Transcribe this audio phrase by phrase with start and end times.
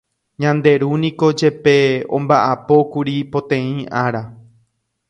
[0.41, 1.75] Ñande Ru niko jepe
[2.17, 4.23] omba'apókuri poteĩ ára.